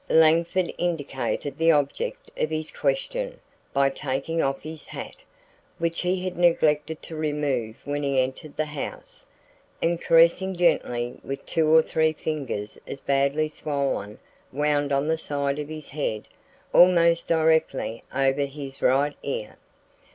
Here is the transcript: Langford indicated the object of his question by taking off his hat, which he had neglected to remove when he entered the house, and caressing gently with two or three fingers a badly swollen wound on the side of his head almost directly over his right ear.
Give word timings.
Langford 0.09 0.73
indicated 0.79 1.59
the 1.59 1.69
object 1.71 2.31
of 2.35 2.49
his 2.49 2.71
question 2.71 3.39
by 3.71 3.91
taking 3.91 4.41
off 4.41 4.63
his 4.63 4.87
hat, 4.87 5.15
which 5.77 6.01
he 6.01 6.23
had 6.23 6.35
neglected 6.39 7.03
to 7.03 7.15
remove 7.15 7.75
when 7.85 8.01
he 8.01 8.19
entered 8.19 8.57
the 8.57 8.65
house, 8.65 9.27
and 9.79 10.01
caressing 10.01 10.55
gently 10.55 11.19
with 11.23 11.45
two 11.45 11.67
or 11.71 11.83
three 11.83 12.13
fingers 12.13 12.79
a 12.87 12.95
badly 13.05 13.47
swollen 13.47 14.17
wound 14.51 14.91
on 14.91 15.07
the 15.07 15.19
side 15.19 15.59
of 15.59 15.69
his 15.69 15.89
head 15.91 16.27
almost 16.73 17.27
directly 17.27 18.03
over 18.11 18.45
his 18.45 18.81
right 18.81 19.13
ear. 19.21 19.55